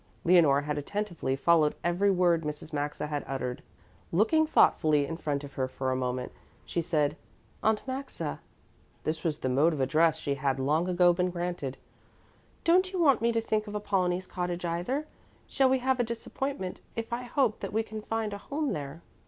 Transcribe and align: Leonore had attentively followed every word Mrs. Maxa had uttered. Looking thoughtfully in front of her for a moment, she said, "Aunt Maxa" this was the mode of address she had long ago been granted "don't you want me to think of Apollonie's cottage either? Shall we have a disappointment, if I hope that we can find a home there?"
Leonore 0.23 0.61
had 0.61 0.79
attentively 0.79 1.35
followed 1.35 1.75
every 1.83 2.09
word 2.09 2.41
Mrs. 2.41 2.73
Maxa 2.73 3.05
had 3.05 3.23
uttered. 3.27 3.61
Looking 4.11 4.47
thoughtfully 4.47 5.05
in 5.05 5.15
front 5.15 5.43
of 5.43 5.53
her 5.53 5.67
for 5.67 5.91
a 5.91 5.95
moment, 5.95 6.31
she 6.65 6.81
said, 6.81 7.15
"Aunt 7.61 7.83
Maxa" 7.85 8.39
this 9.03 9.23
was 9.23 9.37
the 9.37 9.47
mode 9.47 9.73
of 9.73 9.79
address 9.79 10.17
she 10.17 10.33
had 10.33 10.59
long 10.59 10.89
ago 10.89 11.13
been 11.13 11.29
granted 11.29 11.77
"don't 12.63 12.91
you 12.91 12.99
want 12.99 13.21
me 13.21 13.31
to 13.31 13.41
think 13.41 13.67
of 13.67 13.75
Apollonie's 13.75 14.25
cottage 14.25 14.65
either? 14.65 15.05
Shall 15.47 15.69
we 15.69 15.77
have 15.77 15.99
a 15.99 16.03
disappointment, 16.03 16.81
if 16.95 17.13
I 17.13 17.21
hope 17.21 17.59
that 17.59 17.71
we 17.71 17.83
can 17.83 18.01
find 18.01 18.33
a 18.33 18.39
home 18.39 18.73
there?" 18.73 19.03